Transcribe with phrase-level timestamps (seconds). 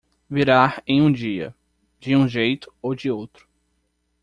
[0.27, 1.53] Virá em um dia,
[1.99, 3.47] de um jeito ou de outro.